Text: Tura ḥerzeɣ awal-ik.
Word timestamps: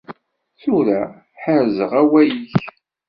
Tura 0.61 1.01
ḥerzeɣ 1.43 1.91
awal-ik. 2.01 2.53